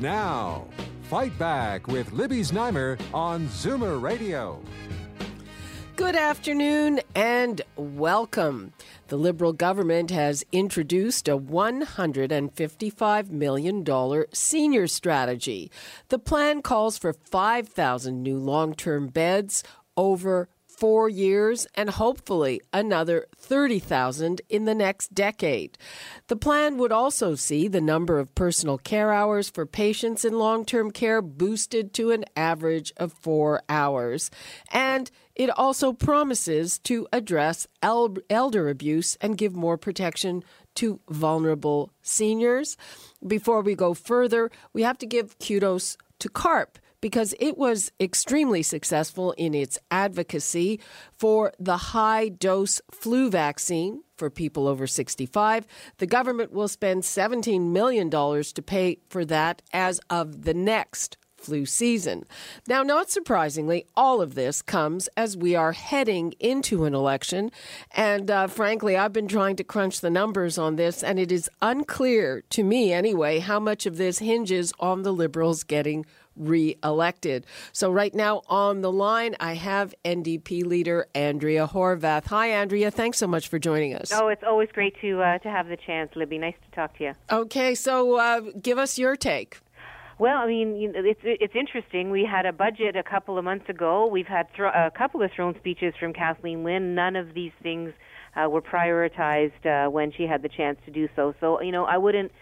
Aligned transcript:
Now, 0.00 0.68
Fight 1.02 1.36
Back 1.38 1.88
with 1.88 2.12
Libby 2.12 2.42
Znaimer 2.42 3.00
on 3.12 3.48
Zoomer 3.48 4.00
Radio. 4.00 4.62
Good 5.96 6.14
afternoon 6.14 7.00
and 7.16 7.62
welcome. 7.74 8.72
The 9.08 9.16
Liberal 9.16 9.52
government 9.52 10.12
has 10.12 10.44
introduced 10.52 11.26
a 11.26 11.36
$155 11.36 13.30
million 13.30 14.24
senior 14.32 14.86
strategy. 14.86 15.72
The 16.10 16.20
plan 16.20 16.62
calls 16.62 16.96
for 16.96 17.12
5,000 17.12 18.22
new 18.22 18.38
long 18.38 18.74
term 18.74 19.08
beds 19.08 19.64
over 19.96 20.48
four 20.78 21.08
years 21.08 21.66
and 21.74 21.90
hopefully 21.90 22.60
another 22.72 23.26
30,000 23.36 24.40
in 24.48 24.64
the 24.64 24.74
next 24.74 25.12
decade. 25.12 25.76
The 26.28 26.36
plan 26.36 26.78
would 26.78 26.92
also 26.92 27.34
see 27.34 27.66
the 27.66 27.80
number 27.80 28.18
of 28.18 28.34
personal 28.36 28.78
care 28.78 29.12
hours 29.12 29.50
for 29.50 29.66
patients 29.66 30.24
in 30.24 30.38
long 30.38 30.64
term 30.64 30.92
care 30.92 31.20
boosted 31.20 31.92
to 31.94 32.12
an 32.12 32.24
average 32.36 32.92
of 32.96 33.12
four 33.12 33.62
hours. 33.68 34.30
And 34.72 35.10
it 35.34 35.50
also 35.50 35.92
promises 35.92 36.78
to 36.80 37.08
address 37.12 37.66
el- 37.82 38.16
elder 38.30 38.68
abuse 38.68 39.16
and 39.20 39.38
give 39.38 39.54
more 39.54 39.78
protection 39.78 40.44
to 40.76 41.00
vulnerable 41.08 41.90
seniors. 42.02 42.76
Before 43.26 43.62
we 43.62 43.74
go 43.74 43.94
further, 43.94 44.50
we 44.72 44.82
have 44.82 44.98
to 44.98 45.06
give 45.06 45.38
kudos 45.40 45.96
to 46.20 46.28
CARP 46.28 46.78
because 47.00 47.34
it 47.38 47.56
was 47.56 47.92
extremely 48.00 48.62
successful 48.62 49.32
in 49.32 49.54
its 49.54 49.78
advocacy 49.90 50.80
for 51.16 51.52
the 51.58 51.76
high 51.76 52.28
dose 52.28 52.80
flu 52.90 53.30
vaccine 53.30 54.02
for 54.16 54.30
people 54.30 54.66
over 54.66 54.86
65. 54.86 55.66
The 55.98 56.06
government 56.06 56.52
will 56.52 56.68
spend 56.68 57.02
$17 57.02 57.70
million 57.70 58.10
to 58.10 58.62
pay 58.64 58.98
for 59.08 59.24
that 59.24 59.62
as 59.72 60.00
of 60.10 60.42
the 60.42 60.54
next 60.54 61.16
flu 61.38 61.64
season. 61.64 62.24
Now, 62.66 62.82
not 62.82 63.10
surprisingly, 63.10 63.86
all 63.96 64.20
of 64.20 64.34
this 64.34 64.60
comes 64.60 65.08
as 65.16 65.36
we 65.36 65.54
are 65.54 65.72
heading 65.72 66.34
into 66.40 66.84
an 66.84 66.94
election. 66.94 67.50
And 67.92 68.30
uh, 68.30 68.48
frankly, 68.48 68.96
I've 68.96 69.12
been 69.12 69.28
trying 69.28 69.56
to 69.56 69.64
crunch 69.64 70.00
the 70.00 70.10
numbers 70.10 70.58
on 70.58 70.76
this, 70.76 71.02
and 71.02 71.18
it 71.18 71.32
is 71.32 71.48
unclear 71.62 72.42
to 72.50 72.62
me, 72.62 72.92
anyway, 72.92 73.38
how 73.38 73.60
much 73.60 73.86
of 73.86 73.96
this 73.96 74.18
hinges 74.18 74.72
on 74.80 75.02
the 75.02 75.12
Liberals 75.12 75.62
getting 75.62 76.04
re-elected. 76.38 77.46
So 77.72 77.90
right 77.90 78.14
now 78.14 78.42
on 78.48 78.80
the 78.80 78.92
line, 78.92 79.36
I 79.40 79.54
have 79.54 79.94
NDP 80.04 80.64
leader 80.64 81.06
Andrea 81.14 81.66
Horwath. 81.66 82.26
Hi, 82.26 82.48
Andrea. 82.50 82.90
Thanks 82.90 83.18
so 83.18 83.26
much 83.26 83.48
for 83.48 83.58
joining 83.58 83.94
us. 83.94 84.12
Oh, 84.12 84.28
it's 84.28 84.44
always 84.46 84.68
great 84.72 84.94
to 85.00 85.20
uh, 85.20 85.38
to 85.38 85.50
have 85.50 85.68
the 85.68 85.76
chance, 85.76 86.10
Libby. 86.16 86.38
Nice 86.38 86.54
to 86.68 86.74
talk 86.74 86.96
to 86.98 87.04
you. 87.04 87.12
Okay, 87.30 87.74
so 87.74 88.16
uh, 88.16 88.40
give 88.60 88.78
us 88.78 88.98
your 88.98 89.16
take. 89.16 89.60
Well, 90.18 90.38
I 90.38 90.48
mean, 90.48 90.92
it's 90.96 91.20
it's 91.22 91.54
interesting. 91.54 92.10
We 92.10 92.24
had 92.24 92.44
a 92.44 92.52
budget 92.52 92.96
a 92.96 93.04
couple 93.04 93.38
of 93.38 93.44
months 93.44 93.68
ago. 93.68 94.06
We've 94.06 94.26
had 94.26 94.46
a 94.58 94.90
couple 94.90 95.22
of 95.22 95.30
throne 95.30 95.54
speeches 95.58 95.94
from 95.98 96.12
Kathleen 96.12 96.64
Wynne. 96.64 96.94
None 96.94 97.14
of 97.14 97.34
these 97.34 97.52
things 97.62 97.92
uh, 98.38 98.48
were 98.48 98.62
prioritized 98.62 99.64
uh, 99.66 99.90
when 99.90 100.12
she 100.12 100.24
had 100.24 100.42
the 100.42 100.48
chance 100.48 100.78
to 100.84 100.90
do 100.90 101.08
so. 101.16 101.34
So, 101.40 101.60
you 101.60 101.72
know, 101.72 101.84
I 101.84 101.98
wouldn't, 101.98 102.32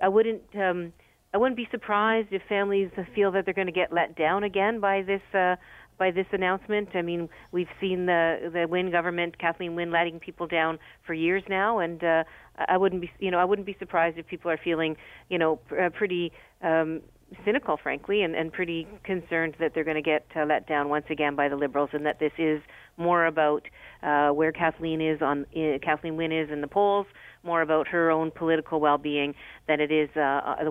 I 0.00 0.08
wouldn't, 0.08 0.42
um, 0.54 0.92
I 1.34 1.36
wouldn't 1.36 1.56
be 1.56 1.66
surprised 1.72 2.28
if 2.30 2.42
families 2.48 2.90
feel 3.14 3.32
that 3.32 3.44
they're 3.44 3.54
going 3.54 3.66
to 3.66 3.72
get 3.72 3.92
let 3.92 4.16
down 4.16 4.44
again 4.44 4.80
by 4.80 5.02
this. 5.02 5.22
Uh, 5.34 5.56
by 5.96 6.10
this 6.10 6.26
announcement. 6.32 6.88
I 6.94 7.02
mean, 7.02 7.28
we've 7.52 7.68
seen 7.80 8.06
the 8.06 8.50
the 8.52 8.66
Wynne 8.68 8.90
government, 8.90 9.38
Kathleen 9.38 9.76
Wynne, 9.76 9.92
letting 9.92 10.18
people 10.18 10.48
down 10.48 10.80
for 11.06 11.14
years 11.14 11.44
now, 11.48 11.78
and 11.78 12.02
uh, 12.02 12.24
I 12.68 12.76
wouldn't 12.76 13.00
be, 13.00 13.10
you 13.20 13.30
know, 13.30 13.38
I 13.38 13.44
wouldn't 13.44 13.66
be 13.66 13.76
surprised 13.78 14.18
if 14.18 14.26
people 14.26 14.50
are 14.50 14.58
feeling, 14.62 14.96
you 15.28 15.38
know, 15.38 15.56
pr- 15.56 15.82
uh, 15.82 15.90
pretty 15.90 16.32
um, 16.62 17.00
cynical, 17.44 17.78
frankly, 17.82 18.22
and, 18.22 18.34
and 18.34 18.52
pretty 18.52 18.86
concerned 19.04 19.54
that 19.60 19.72
they're 19.74 19.84
going 19.84 19.96
to 19.96 20.02
get 20.02 20.26
uh, 20.36 20.44
let 20.44 20.66
down 20.66 20.88
once 20.88 21.06
again 21.10 21.36
by 21.36 21.48
the 21.48 21.56
Liberals, 21.56 21.90
and 21.92 22.04
that 22.06 22.18
this 22.18 22.32
is 22.38 22.60
more 22.96 23.26
about 23.26 23.62
uh, 24.02 24.30
where 24.30 24.52
Kathleen 24.52 25.00
is 25.00 25.22
on 25.22 25.46
uh, 25.56 25.78
Kathleen 25.82 26.16
Wynne 26.16 26.32
is 26.32 26.50
in 26.50 26.60
the 26.60 26.68
polls, 26.68 27.06
more 27.42 27.62
about 27.62 27.88
her 27.88 28.10
own 28.10 28.30
political 28.30 28.80
well-being 28.80 29.34
than 29.68 29.80
it 29.80 29.92
is 29.92 30.08
uh, 30.16 30.20
uh 30.20 30.64
the 30.64 30.70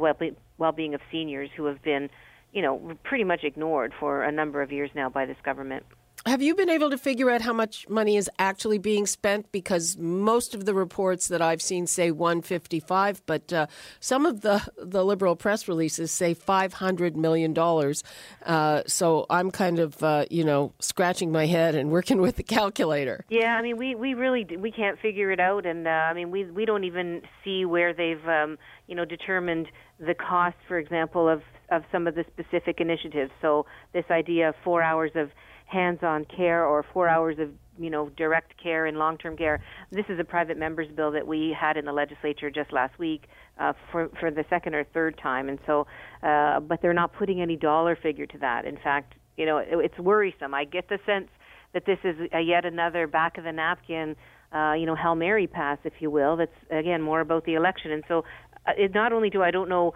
well-being 0.58 0.94
of 0.94 1.02
seniors 1.12 1.50
who 1.56 1.66
have 1.66 1.82
been, 1.84 2.10
you 2.52 2.62
know, 2.62 2.94
pretty 3.04 3.24
much 3.24 3.44
ignored 3.44 3.94
for 4.00 4.24
a 4.24 4.32
number 4.32 4.62
of 4.62 4.72
years 4.72 4.90
now 4.96 5.10
by 5.10 5.26
this 5.26 5.38
government. 5.44 5.84
Have 6.26 6.42
you 6.42 6.56
been 6.56 6.70
able 6.70 6.90
to 6.90 6.98
figure 6.98 7.30
out 7.30 7.42
how 7.42 7.52
much 7.52 7.90
money 7.90 8.16
is 8.16 8.30
actually 8.40 8.78
being 8.78 9.06
spent? 9.06 9.52
Because 9.52 9.98
most 9.98 10.56
of 10.56 10.64
the 10.64 10.74
reports 10.74 11.28
that 11.28 11.42
I've 11.42 11.62
seen 11.62 11.86
say 11.86 12.12
155, 12.12 13.26
but 13.26 13.52
uh, 13.52 13.68
some 14.00 14.26
of 14.26 14.40
the, 14.40 14.66
the 14.78 15.04
liberal 15.04 15.36
press 15.36 15.68
releases 15.68 16.12
say 16.12 16.34
500 16.34 17.18
million 17.18 17.54
dollars. 17.54 18.06
Uh, 18.46 18.84
so 18.88 19.26
I'm 19.30 19.52
kind 19.52 19.80
of 19.80 20.02
uh, 20.02 20.26
you 20.32 20.46
know 20.46 20.72
scratching 20.80 21.30
my 21.30 21.46
head 21.46 21.76
and 21.76 21.92
working 21.92 22.22
with 22.22 22.38
the 22.38 22.44
calculator. 22.44 23.26
Yeah, 23.28 23.58
I 23.58 23.62
mean 23.62 23.76
we 23.76 23.94
we 23.94 24.14
really 24.14 24.48
we 24.58 24.72
can't 24.72 24.98
figure 25.00 25.30
it 25.30 25.42
out, 25.42 25.66
and 25.66 25.86
uh, 25.86 25.90
I 25.90 26.14
mean 26.14 26.32
we 26.32 26.46
we 26.46 26.64
don't 26.64 26.86
even 26.86 27.22
see 27.44 27.66
where 27.66 27.94
they've 27.94 28.26
um, 28.26 28.58
you 28.88 28.96
know 28.96 29.04
determined 29.04 29.68
the 30.00 30.14
cost, 30.14 30.56
for 30.70 30.80
example, 30.80 31.28
of 31.28 31.42
of 31.70 31.84
some 31.92 32.08
of 32.08 32.16
the 32.16 32.24
specific 32.32 32.80
initiatives. 32.80 33.32
So 33.42 33.66
this 33.92 34.06
idea 34.10 34.50
of 34.50 34.56
four 34.64 34.82
hours 34.82 35.12
of 35.16 35.30
hands-on 35.74 36.26
care 36.26 36.66
or 36.66 36.86
four 36.94 37.10
hours 37.10 37.38
of 37.40 37.50
you 37.80 37.90
know 37.90 38.10
direct 38.10 38.54
care 38.62 38.86
and 38.86 38.98
long-term 38.98 39.36
care. 39.36 39.64
This 39.92 40.06
is 40.08 40.20
a 40.20 40.24
private 40.24 40.58
members 40.58 40.88
bill 40.96 41.12
that 41.12 41.26
we 41.26 41.56
had 41.60 41.76
in 41.76 41.86
the 41.86 41.94
legislature 41.94 42.52
just 42.52 42.72
last 42.72 42.98
week 43.00 43.24
uh, 43.60 43.74
for 43.92 44.10
for 44.20 44.30
the 44.32 44.46
second 44.50 44.76
or 44.76 44.84
third 44.94 45.18
time, 45.18 45.50
and 45.50 45.60
so 45.66 45.88
uh, 46.22 46.60
but 46.60 46.82
they're 46.82 46.94
not 46.94 47.14
putting 47.14 47.42
any 47.42 47.56
dollar 47.56 47.96
figure 47.96 48.28
to 48.28 48.38
that. 48.38 48.66
In 48.66 48.78
fact, 48.78 49.16
you 49.38 49.46
know 49.46 49.58
it, 49.58 49.70
it's 49.72 49.98
worrisome. 49.98 50.54
I 50.54 50.66
get 50.66 50.88
the 50.90 51.00
sense 51.06 51.30
that 51.74 51.86
this 51.86 52.00
is 52.04 52.16
a 52.32 52.42
yet 52.42 52.66
another 52.66 53.08
back 53.08 53.38
of 53.38 53.44
the 53.44 53.52
napkin. 53.52 54.16
Uh, 54.54 54.74
you 54.74 54.86
know, 54.86 54.96
Hail 54.96 55.16
Mary 55.16 55.48
pass, 55.48 55.80
if 55.84 55.94
you 56.00 56.12
will. 56.12 56.38
That's 56.38 56.52
again 56.70 57.02
more 57.02 57.22
about 57.22 57.44
the 57.46 57.56
election, 57.56 57.92
and 57.92 58.04
so 58.08 58.24
it, 58.68 58.94
not 58.94 59.14
only 59.14 59.30
do 59.30 59.42
I 59.42 59.52
don't 59.52 59.70
know, 59.70 59.94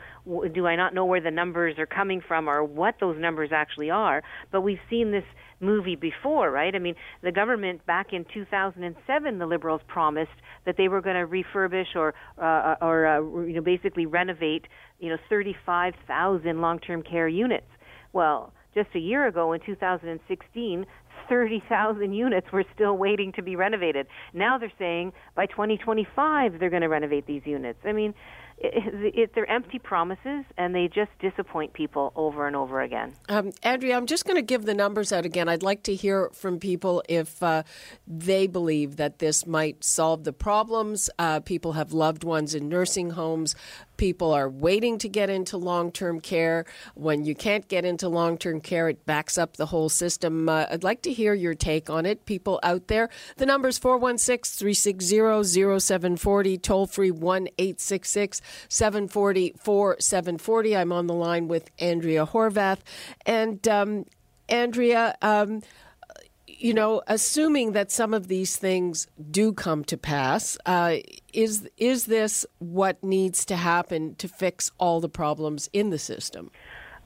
do 0.54 0.68
I 0.68 0.76
not 0.76 0.94
know 0.94 1.06
where 1.06 1.22
the 1.22 1.32
numbers 1.32 1.76
are 1.78 1.86
coming 1.86 2.22
from 2.26 2.50
or 2.50 2.64
what 2.64 2.96
those 3.00 3.18
numbers 3.20 3.50
actually 3.54 3.90
are, 3.90 4.24
but 4.52 4.62
we've 4.62 4.80
seen 4.90 5.12
this 5.12 5.24
movie 5.60 5.96
before, 5.96 6.52
right? 6.52 6.76
I 6.76 6.80
mean, 6.80 6.96
the 7.24 7.32
government 7.32 7.86
back 7.86 8.14
in 8.14 8.26
2007, 8.34 9.40
the 9.40 9.46
Liberals 9.46 9.82
promised 9.88 10.30
that 10.66 10.76
they 10.78 10.88
were 10.88 11.02
going 11.02 11.16
to 11.16 11.28
refurbish 11.28 11.96
or 11.96 12.14
uh, 12.38 12.76
or 12.82 13.08
uh, 13.08 13.20
you 13.46 13.54
know 13.54 13.62
basically 13.62 14.06
renovate 14.06 14.66
you 15.00 15.10
know 15.10 15.18
35,000 15.30 16.62
long-term 16.62 17.04
care 17.04 17.28
units. 17.28 17.68
Well, 18.14 18.54
just 18.74 18.90
a 18.96 19.00
year 19.00 19.28
ago 19.28 19.54
in 19.54 19.62
2016, 19.66 20.86
30,000 21.28 22.14
units 22.14 22.48
were 22.54 22.64
still 22.76 22.96
waiting 22.98 23.32
to 23.34 23.42
be 23.42 23.56
renovated. 23.56 24.08
Now 24.34 24.58
they're 24.58 24.72
saying 24.78 25.14
by 25.36 25.46
2025 25.48 26.60
they're 26.60 26.70
going 26.70 26.84
to 26.84 26.90
renovate 26.90 27.26
these 27.26 27.42
units. 27.46 27.80
I 27.86 27.92
mean, 27.92 28.14
it, 28.60 29.16
it, 29.16 29.32
they're 29.36 29.50
empty 29.50 29.80
promises 29.80 30.44
and 30.58 30.74
they 30.74 30.88
just 30.88 31.12
disappoint 31.20 31.74
people 31.74 32.12
over 32.16 32.48
and 32.48 32.56
over 32.56 32.82
again. 32.82 33.14
Um, 33.30 33.52
Andrea, 33.62 33.96
I'm 33.96 34.08
just 34.08 34.26
going 34.26 34.36
to 34.36 34.42
give 34.42 34.66
the 34.66 34.74
numbers 34.74 35.12
out 35.14 35.26
again. 35.26 35.48
I'd 35.48 35.64
like 35.64 35.84
to 35.84 35.96
hear 35.96 36.30
from 36.34 36.60
people 36.60 37.04
if 37.08 37.42
uh, 37.44 37.64
they 38.08 38.48
believe 38.48 38.96
that 38.98 39.20
this 39.20 39.46
might 39.46 39.84
solve 39.84 40.24
the 40.24 40.34
problems. 40.34 41.10
Uh, 41.20 41.40
people 41.40 41.74
have 41.74 41.94
loved 41.94 42.24
ones 42.24 42.56
in 42.56 42.68
nursing 42.68 43.12
homes. 43.12 43.56
People 43.98 44.32
are 44.32 44.50
waiting 44.50 44.98
to 45.00 45.10
get 45.10 45.30
into 45.30 45.58
long 45.58 45.92
term 45.92 46.20
care. 46.20 46.66
When 46.96 47.26
you 47.26 47.36
can't 47.36 47.68
get 47.68 47.86
into 47.86 48.08
long 48.08 48.38
term 48.38 48.62
care, 48.62 48.90
it 48.90 49.06
backs 49.06 49.38
up 49.38 49.58
the 49.58 49.68
whole 49.68 49.90
system. 49.90 50.48
Uh, 50.48 50.66
I'd 50.72 50.84
like 50.84 51.02
to 51.04 51.14
hear 51.14 51.34
your 51.34 51.56
take 51.56 51.90
on 51.90 52.06
it. 52.06 52.26
People 52.26 52.60
out 52.64 52.88
there, 52.88 53.10
the 53.38 53.46
number 53.46 53.68
is 53.68 53.78
416 53.78 54.58
360 54.58 55.80
0740, 55.80 56.58
toll 56.60 56.88
free 56.88 57.12
1 57.12 57.48
866 57.58 58.42
740 58.70 59.56
4740. 59.60 60.78
I'm 60.78 60.92
on 60.92 61.08
the 61.08 61.14
line 61.14 61.48
with 61.48 61.70
Andrea 61.80 62.26
Horwath. 62.26 62.80
And 63.26 63.68
um, 63.68 64.06
Andrea, 64.50 65.16
um, 65.22 65.62
you 66.58 66.74
know, 66.74 67.02
assuming 67.08 67.74
that 67.74 67.92
some 67.92 68.14
of 68.14 68.28
these 68.28 68.58
things 68.58 69.08
do 69.30 69.54
come 69.54 69.84
to 69.86 69.98
pass, 69.98 70.58
uh, 70.66 70.98
is 71.32 71.70
is 71.78 72.06
this 72.06 72.46
what 72.60 73.04
needs 73.04 73.46
to 73.46 73.56
happen 73.56 74.16
to 74.16 74.28
fix 74.28 74.72
all 74.80 75.00
the 75.00 75.10
problems 75.10 75.70
in 75.72 75.92
the 75.92 76.00
system? 76.00 76.52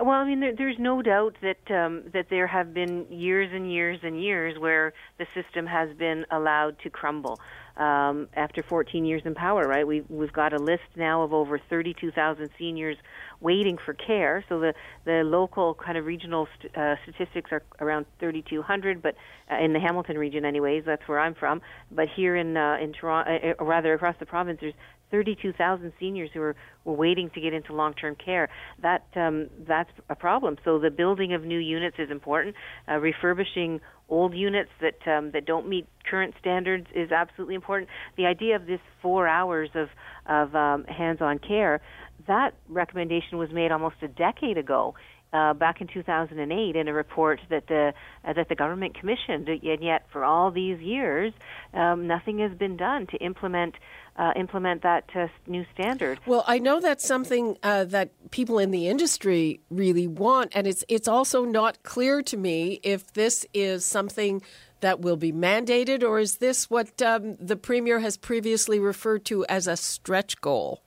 Well, 0.01 0.19
I 0.19 0.25
mean, 0.25 0.39
there, 0.39 0.55
there's 0.55 0.79
no 0.79 1.03
doubt 1.03 1.35
that 1.41 1.69
um, 1.69 2.03
that 2.11 2.25
there 2.31 2.47
have 2.47 2.73
been 2.73 3.05
years 3.11 3.51
and 3.53 3.71
years 3.71 3.99
and 4.01 4.19
years 4.19 4.57
where 4.57 4.93
the 5.19 5.27
system 5.35 5.67
has 5.67 5.95
been 5.95 6.25
allowed 6.31 6.79
to 6.79 6.89
crumble. 6.89 7.39
Um, 7.77 8.27
after 8.35 8.61
14 8.63 9.05
years 9.05 9.21
in 9.25 9.33
power, 9.33 9.65
right? 9.67 9.87
We've 9.87 10.05
we've 10.09 10.33
got 10.33 10.53
a 10.53 10.57
list 10.57 10.83
now 10.95 11.21
of 11.21 11.33
over 11.33 11.57
32,000 11.57 12.49
seniors 12.59 12.97
waiting 13.39 13.77
for 13.77 13.93
care. 13.93 14.43
So 14.49 14.59
the 14.59 14.73
the 15.05 15.23
local 15.23 15.75
kind 15.75 15.97
of 15.97 16.05
regional 16.05 16.47
st- 16.57 16.75
uh, 16.75 16.95
statistics 17.03 17.51
are 17.51 17.63
around 17.79 18.07
3,200, 18.19 19.01
but 19.01 19.15
uh, 19.49 19.63
in 19.63 19.71
the 19.71 19.79
Hamilton 19.79 20.17
region, 20.17 20.45
anyways, 20.45 20.83
that's 20.85 21.07
where 21.07 21.19
I'm 21.19 21.33
from. 21.35 21.61
But 21.91 22.07
here 22.09 22.35
in 22.35 22.57
uh, 22.57 22.77
in 22.81 22.91
Toronto, 22.91 23.31
uh, 23.31 23.53
or 23.59 23.67
rather 23.67 23.93
across 23.93 24.15
the 24.19 24.25
province, 24.25 24.59
there's 24.61 24.73
32,000 25.11 25.93
seniors 25.99 26.29
who 26.33 26.41
are, 26.41 26.55
were 26.85 26.93
waiting 26.93 27.29
to 27.35 27.41
get 27.41 27.53
into 27.53 27.73
long-term 27.73 28.15
care. 28.23 28.49
That 28.81 29.05
um, 29.15 29.49
that's 29.67 29.91
a 30.09 30.15
problem. 30.15 30.57
So 30.63 30.79
the 30.79 30.89
building 30.89 31.33
of 31.33 31.43
new 31.43 31.59
units 31.59 31.97
is 31.99 32.09
important. 32.09 32.55
Uh, 32.89 32.97
refurbishing 32.97 33.81
old 34.09 34.35
units 34.35 34.69
that 34.81 35.07
um, 35.11 35.31
that 35.31 35.45
don't 35.45 35.67
meet 35.67 35.87
current 36.09 36.33
standards 36.39 36.87
is 36.95 37.11
absolutely 37.11 37.55
important. 37.55 37.89
The 38.17 38.25
idea 38.25 38.55
of 38.55 38.65
this 38.65 38.79
four 39.01 39.27
hours 39.27 39.69
of 39.75 39.89
of 40.25 40.55
um, 40.55 40.83
hands-on 40.85 41.39
care, 41.39 41.81
that 42.27 42.51
recommendation 42.69 43.37
was 43.37 43.49
made 43.51 43.71
almost 43.71 43.95
a 44.01 44.07
decade 44.07 44.57
ago. 44.57 44.95
Uh, 45.33 45.53
back 45.53 45.79
in 45.79 45.87
2008, 45.87 46.75
in 46.75 46.87
a 46.89 46.93
report 46.93 47.39
that 47.49 47.65
the 47.67 47.93
uh, 48.25 48.33
that 48.33 48.49
the 48.49 48.55
government 48.55 48.93
commissioned, 48.99 49.47
and 49.47 49.81
yet 49.81 50.05
for 50.11 50.25
all 50.25 50.51
these 50.51 50.77
years, 50.81 51.31
um, 51.73 52.05
nothing 52.05 52.39
has 52.39 52.51
been 52.57 52.75
done 52.75 53.07
to 53.07 53.15
implement 53.17 53.75
uh, 54.17 54.33
implement 54.35 54.83
that 54.83 55.05
uh, 55.15 55.27
new 55.47 55.65
standard. 55.73 56.19
Well, 56.25 56.43
I 56.47 56.59
know 56.59 56.81
that's 56.81 57.05
something 57.05 57.57
uh, 57.63 57.85
that 57.85 58.11
people 58.31 58.59
in 58.59 58.71
the 58.71 58.87
industry 58.89 59.61
really 59.69 60.05
want, 60.05 60.51
and 60.53 60.67
it's 60.67 60.83
it's 60.89 61.07
also 61.07 61.45
not 61.45 61.81
clear 61.83 62.21
to 62.23 62.35
me 62.35 62.81
if 62.83 63.13
this 63.13 63.45
is 63.53 63.85
something 63.85 64.41
that 64.81 64.99
will 64.99 65.15
be 65.15 65.31
mandated, 65.31 66.03
or 66.03 66.19
is 66.19 66.37
this 66.37 66.69
what 66.69 67.01
um, 67.01 67.37
the 67.39 67.55
premier 67.55 67.99
has 67.99 68.17
previously 68.17 68.79
referred 68.79 69.23
to 69.25 69.45
as 69.45 69.67
a 69.67 69.77
stretch 69.77 70.41
goal? 70.41 70.81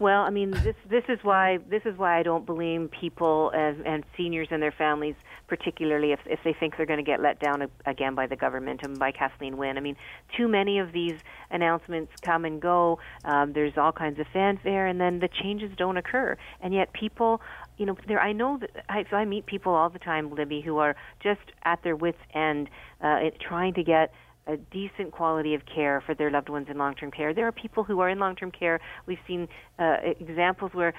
Well, 0.00 0.22
I 0.22 0.30
mean, 0.30 0.50
this 0.50 0.74
this 0.88 1.04
is 1.08 1.18
why 1.22 1.58
this 1.68 1.82
is 1.84 1.96
why 1.96 2.18
I 2.18 2.22
don't 2.22 2.44
blame 2.44 2.88
people 2.88 3.50
and, 3.50 3.86
and 3.86 4.02
seniors 4.16 4.48
and 4.50 4.60
their 4.62 4.72
families 4.72 5.14
particularly 5.50 6.12
if, 6.12 6.20
if 6.26 6.38
they 6.44 6.52
think 6.52 6.76
they're 6.76 6.86
going 6.86 7.04
to 7.04 7.04
get 7.04 7.20
let 7.20 7.40
down 7.40 7.68
again 7.84 8.14
by 8.14 8.26
the 8.26 8.36
government 8.36 8.80
and 8.84 8.98
by 8.98 9.10
Kathleen 9.10 9.56
Wynne. 9.56 9.76
I 9.76 9.80
mean, 9.80 9.96
too 10.36 10.46
many 10.46 10.78
of 10.78 10.92
these 10.92 11.18
announcements 11.50 12.12
come 12.22 12.44
and 12.44 12.62
go. 12.62 13.00
Um, 13.24 13.52
there's 13.52 13.76
all 13.76 13.90
kinds 13.92 14.20
of 14.20 14.26
fanfare, 14.32 14.86
and 14.86 15.00
then 15.00 15.18
the 15.18 15.28
changes 15.28 15.72
don't 15.76 15.96
occur. 15.96 16.38
And 16.60 16.72
yet, 16.72 16.92
people, 16.92 17.42
you 17.76 17.84
know, 17.84 17.96
there. 18.06 18.20
I 18.20 18.32
know 18.32 18.58
that 18.58 18.84
I, 18.88 19.04
so 19.10 19.16
I 19.16 19.24
meet 19.24 19.44
people 19.44 19.74
all 19.74 19.90
the 19.90 19.98
time, 19.98 20.32
Libby, 20.32 20.60
who 20.60 20.78
are 20.78 20.94
just 21.20 21.40
at 21.64 21.82
their 21.82 21.96
wits' 21.96 22.18
end, 22.32 22.70
uh, 23.02 23.18
trying 23.40 23.74
to 23.74 23.82
get 23.82 24.12
a 24.46 24.56
decent 24.56 25.12
quality 25.12 25.54
of 25.54 25.62
care 25.66 26.02
for 26.04 26.14
their 26.14 26.30
loved 26.30 26.48
ones 26.48 26.66
in 26.70 26.78
long-term 26.78 27.10
care. 27.10 27.34
There 27.34 27.46
are 27.46 27.52
people 27.52 27.84
who 27.84 28.00
are 28.00 28.08
in 28.08 28.18
long-term 28.18 28.52
care. 28.52 28.80
We've 29.06 29.18
seen 29.26 29.48
uh, 29.78 29.96
examples 30.18 30.72
where 30.74 30.94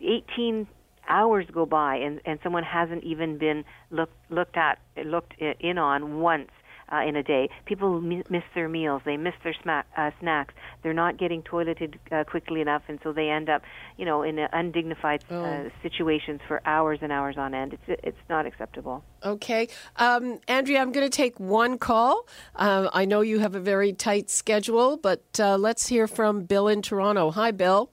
18 0.00 0.66
hours 1.08 1.46
go 1.52 1.64
by 1.66 1.96
and, 1.96 2.20
and 2.24 2.38
someone 2.42 2.62
hasn't 2.62 3.02
even 3.04 3.38
been 3.38 3.64
looked 3.90 4.14
looked 4.30 4.56
at 4.56 4.78
looked 5.06 5.34
in 5.60 5.78
on 5.78 6.20
once 6.20 6.50
uh, 6.92 7.02
in 7.06 7.16
a 7.16 7.22
day. 7.22 7.48
People 7.66 8.00
miss 8.00 8.44
their 8.54 8.68
meals. 8.68 9.02
They 9.04 9.16
miss 9.16 9.34
their 9.42 9.54
sma- 9.62 9.84
uh, 9.96 10.10
snacks. 10.20 10.54
They're 10.82 10.94
not 10.94 11.18
getting 11.18 11.42
toileted 11.42 11.96
uh, 12.10 12.24
quickly 12.24 12.60
enough, 12.60 12.82
and 12.88 12.98
so 13.02 13.12
they 13.12 13.28
end 13.28 13.48
up, 13.48 13.62
you 13.96 14.04
know, 14.04 14.22
in 14.22 14.38
undignified 14.38 15.24
uh, 15.30 15.34
oh. 15.34 15.70
situations 15.82 16.40
for 16.46 16.60
hours 16.64 16.98
and 17.02 17.12
hours 17.12 17.36
on 17.36 17.54
end. 17.54 17.74
It's 17.74 18.00
it's 18.02 18.28
not 18.28 18.46
acceptable. 18.46 19.02
Okay, 19.24 19.68
um, 19.96 20.38
Andrea, 20.46 20.80
I'm 20.80 20.92
going 20.92 21.08
to 21.08 21.16
take 21.16 21.38
one 21.40 21.78
call. 21.78 22.26
Uh, 22.54 22.88
I 22.92 23.04
know 23.04 23.20
you 23.20 23.40
have 23.40 23.54
a 23.54 23.60
very 23.60 23.92
tight 23.92 24.30
schedule, 24.30 24.96
but 24.96 25.22
uh, 25.40 25.56
let's 25.56 25.88
hear 25.88 26.06
from 26.06 26.44
Bill 26.44 26.68
in 26.68 26.82
Toronto. 26.82 27.30
Hi, 27.32 27.50
Bill. 27.50 27.90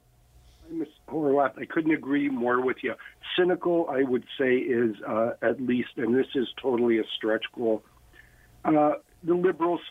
Ms. 0.70 0.88
Horwath, 1.08 1.58
I 1.60 1.66
couldn't 1.66 1.92
agree 1.92 2.30
more 2.30 2.62
with 2.62 2.78
you. 2.82 2.96
Cynical, 3.38 3.88
I 3.90 4.04
would 4.04 4.26
say, 4.38 4.58
is 4.58 4.96
uh, 5.08 5.32
at 5.42 5.62
least, 5.62 5.90
and 5.98 6.16
this 6.16 6.28
is 6.36 6.48
totally 6.62 7.00
a 7.00 7.04
stretch 7.16 7.46
goal. 7.56 7.84
Uh, 8.66 8.94
the 9.24 9.34
Liberals, 9.34 9.82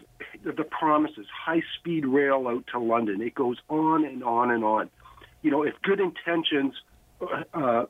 the, 0.44 0.52
the 0.52 0.64
promises, 0.64 1.26
high 1.32 1.62
speed 1.78 2.04
rail 2.06 2.46
out 2.48 2.64
to 2.72 2.78
London, 2.78 3.22
it 3.22 3.34
goes 3.34 3.56
on 3.68 4.04
and 4.04 4.22
on 4.22 4.50
and 4.50 4.64
on. 4.64 4.90
You 5.42 5.50
know, 5.50 5.62
if 5.62 5.74
good 5.82 6.00
intentions 6.00 6.74
uh, 7.20 7.42
uh 7.52 7.84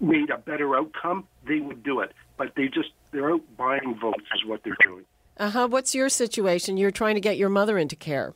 made 0.00 0.30
a 0.30 0.36
better 0.36 0.76
outcome, 0.76 1.26
they 1.46 1.60
would 1.60 1.82
do 1.82 2.00
it. 2.00 2.12
But 2.36 2.52
they 2.56 2.66
just, 2.66 2.90
they're 3.10 3.32
out 3.32 3.42
buying 3.56 3.96
votes, 4.00 4.24
is 4.34 4.44
what 4.46 4.62
they're 4.64 4.76
doing. 4.84 5.04
Uh 5.38 5.50
huh. 5.50 5.68
What's 5.68 5.94
your 5.94 6.08
situation? 6.08 6.76
You're 6.76 6.90
trying 6.90 7.14
to 7.14 7.20
get 7.20 7.38
your 7.38 7.48
mother 7.48 7.78
into 7.78 7.96
care. 7.96 8.34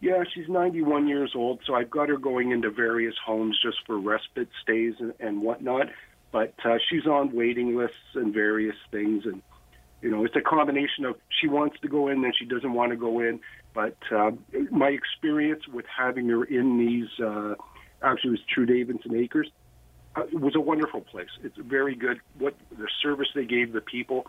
Yeah, 0.00 0.24
she's 0.34 0.48
91 0.48 1.08
years 1.08 1.32
old, 1.34 1.60
so 1.66 1.74
I've 1.74 1.90
got 1.90 2.08
her 2.08 2.18
going 2.18 2.50
into 2.50 2.70
various 2.70 3.14
homes 3.24 3.58
just 3.62 3.78
for 3.86 3.98
respite 3.98 4.48
stays 4.62 4.94
and, 4.98 5.14
and 5.20 5.42
whatnot. 5.42 5.88
But 6.32 6.54
uh, 6.64 6.78
she's 6.90 7.06
on 7.06 7.34
waiting 7.34 7.76
lists 7.76 7.96
and 8.14 8.34
various 8.34 8.76
things, 8.90 9.24
and 9.24 9.40
you 10.04 10.10
know, 10.10 10.22
it's 10.22 10.36
a 10.36 10.42
combination 10.42 11.06
of 11.06 11.16
she 11.40 11.48
wants 11.48 11.80
to 11.80 11.88
go 11.88 12.08
in 12.08 12.22
and 12.22 12.34
she 12.38 12.44
doesn't 12.44 12.74
want 12.74 12.92
to 12.92 12.96
go 12.96 13.20
in. 13.20 13.40
But 13.72 13.96
uh, 14.14 14.32
my 14.70 14.88
experience 14.88 15.66
with 15.66 15.86
having 15.86 16.28
her 16.28 16.44
in 16.44 16.76
these, 16.78 17.08
uh, 17.24 17.54
actually, 18.02 18.28
it 18.28 18.32
was 18.32 18.40
True 18.52 18.66
Davidson 18.66 19.16
Acres, 19.16 19.50
uh, 20.14 20.24
it 20.24 20.38
was 20.38 20.54
a 20.54 20.60
wonderful 20.60 21.00
place. 21.00 21.30
It's 21.42 21.56
very 21.56 21.94
good. 21.94 22.20
What 22.38 22.54
the 22.76 22.86
service 23.02 23.28
they 23.34 23.46
gave 23.46 23.72
the 23.72 23.80
people 23.80 24.26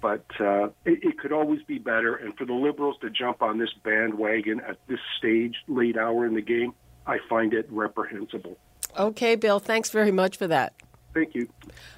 but 0.00 0.26
uh, 0.38 0.66
it, 0.84 1.02
it, 1.02 1.18
could 1.18 1.32
always 1.32 1.62
be 1.62 1.78
better. 1.78 2.14
And 2.14 2.36
for 2.36 2.44
the 2.44 2.52
Liberals 2.52 2.96
to 3.00 3.08
jump 3.08 3.40
on 3.40 3.56
this 3.56 3.70
bandwagon 3.84 4.60
at 4.60 4.76
this 4.86 4.98
stage, 5.16 5.54
late 5.66 5.96
hour 5.96 6.26
in 6.26 6.34
the 6.34 6.42
game, 6.42 6.74
I 7.06 7.20
find 7.26 7.54
it 7.54 7.66
reprehensible. 7.70 8.58
Okay, 8.98 9.34
Bill, 9.34 9.60
thanks 9.60 9.88
very 9.88 10.12
much 10.12 10.36
for 10.36 10.46
that. 10.46 10.74
Thank 11.14 11.34
you. 11.34 11.48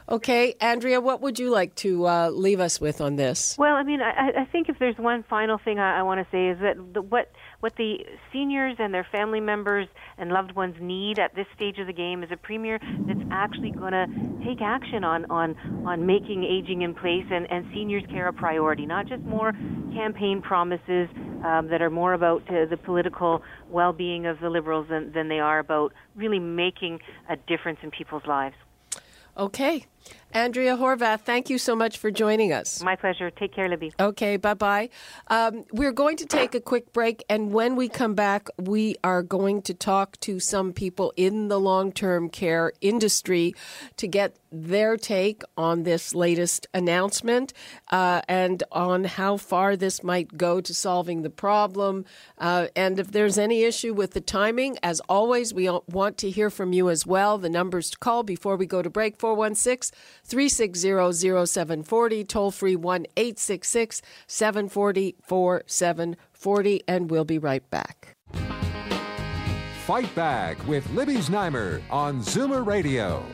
Okay, 0.09 0.55
Andrea, 0.61 1.01
what 1.01 1.23
would 1.23 1.39
you 1.39 1.51
like 1.51 1.75
to 1.77 2.07
uh, 2.07 2.29
leave 2.29 2.61
us 2.61 2.81
with 2.81 3.01
on 3.01 3.17
this? 3.17 3.57
Well, 3.59 3.75
I 3.75 3.83
mean, 3.83 4.01
I, 4.03 4.43
I 4.43 4.45
think 4.45 4.69
if 4.69 4.79
there's 4.79 4.99
one 4.99 5.25
final 5.29 5.59
thing 5.59 5.79
I, 5.79 6.01
I 6.01 6.03
want 6.03 6.21
to 6.21 6.27
say 6.31 6.49
is 6.49 6.59
that 6.61 6.77
the, 6.95 7.03
what 7.03 7.33
what 7.61 7.75
the 7.77 8.05
seniors 8.33 8.77
and 8.79 8.93
their 8.93 9.07
family 9.11 9.41
members 9.41 9.89
and 10.19 10.31
loved 10.31 10.53
ones 10.53 10.77
need 10.79 11.19
at 11.19 11.35
this 11.35 11.47
stage 11.57 11.79
of 11.79 11.87
the 11.87 11.93
game 11.93 12.23
is 12.23 12.31
a 12.31 12.37
premier 12.37 12.79
that's 13.07 13.27
actually 13.31 13.71
going 13.71 13.93
to 13.93 14.07
take 14.45 14.61
action 14.61 15.03
on 15.03 15.25
on 15.31 15.57
on 15.87 16.05
making 16.05 16.45
aging 16.45 16.83
in 16.83 16.95
place 16.95 17.25
and 17.31 17.51
and 17.51 17.67
seniors 17.73 18.05
care 18.11 18.29
a 18.29 18.33
priority, 18.33 18.85
not 18.85 19.07
just 19.07 19.23
more 19.23 19.53
campaign 19.95 20.43
promises 20.43 21.09
um, 21.45 21.69
that 21.69 21.81
are 21.81 21.91
more 21.91 22.13
about 22.13 22.43
uh, 22.51 22.67
the 22.67 22.77
political 22.77 23.43
well-being 23.71 24.27
of 24.27 24.39
the 24.41 24.51
liberals 24.51 24.87
than, 24.89 25.13
than 25.13 25.29
they 25.29 25.41
are 25.41 25.59
about 25.59 25.93
really 26.15 26.39
making 26.39 27.01
a 27.29 27.37
difference 27.37 27.79
in 27.83 27.91
people's 27.91 28.27
lives. 28.27 28.55
Okay. 29.37 29.87
Andrea 30.33 30.77
Horwath, 30.77 31.21
thank 31.21 31.49
you 31.49 31.57
so 31.57 31.75
much 31.75 31.97
for 31.97 32.11
joining 32.11 32.53
us. 32.53 32.83
My 32.83 32.95
pleasure. 32.95 33.31
Take 33.31 33.55
care, 33.55 33.71
Libby. 33.71 33.93
Okay, 33.99 34.37
bye 34.37 34.53
bye. 34.53 34.91
Um, 35.29 35.65
we're 35.73 35.93
going 35.93 36.19
to 36.19 36.27
take 36.27 36.55
a 36.55 36.61
quick 36.61 36.93
break, 36.93 37.25
and 37.31 37.55
when 37.55 37.75
we 37.75 37.89
come 37.89 38.15
back, 38.15 38.49
we 38.59 38.97
are 39.03 39.23
going 39.23 39.63
to 39.63 39.73
talk 39.73 40.21
to 40.21 40.39
some 40.39 40.75
people 40.75 41.15
in 41.17 41.49
the 41.49 41.59
long 41.59 41.91
term 41.91 42.29
care 42.29 42.73
industry 42.83 43.55
to 43.97 44.07
get 44.07 44.37
their 44.53 44.97
take 44.97 45.43
on 45.57 45.83
this 45.83 46.15
latest 46.15 46.67
announcement 46.73 47.53
uh, 47.91 48.23
and 48.29 48.63
on 48.73 49.05
how 49.05 49.37
far 49.37 49.77
this 49.77 50.03
might 50.03 50.37
go 50.37 50.61
to 50.61 50.73
solving 50.73 51.23
the 51.23 51.31
problem. 51.31 52.05
Uh, 52.39 52.67
and 52.77 52.99
if 52.99 53.11
there's 53.13 53.39
any 53.39 53.65
issue 53.65 53.93
with 53.93 54.13
the 54.13 54.21
timing, 54.21 54.79
as 54.83 55.01
always, 55.09 55.53
we 55.53 55.69
want 55.89 56.17
to 56.19 56.31
hear 56.31 56.51
from 56.51 56.73
you 56.73 56.89
as 56.89 57.07
well. 57.07 57.39
The 57.39 57.51
numbers 57.51 57.91
to 57.91 57.99
call 57.99 58.23
before 58.23 58.57
we 58.57 58.67
go 58.67 58.83
to 58.83 58.91
break 58.91 59.19
416 59.19 59.96
360 60.25 61.13
0740, 61.47 62.25
toll 62.25 62.51
free 62.51 62.77
1 62.77 63.07
866 63.17 64.03
740 64.27 65.17
4740, 65.23 66.83
and 66.89 67.11
we'll 67.11 67.25
be 67.25 67.39
right 67.39 67.69
back. 67.71 68.17
Fight 69.87 70.13
Back 70.17 70.67
with 70.67 70.89
Libby 70.91 71.15
Znaimer 71.19 71.81
on 71.91 72.21
Zoomer 72.21 72.67
Radio. 72.67 73.25